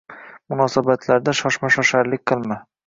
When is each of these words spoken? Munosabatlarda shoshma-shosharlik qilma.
Munosabatlarda 0.53 1.37
shoshma-shosharlik 1.43 2.29
qilma. 2.35 2.63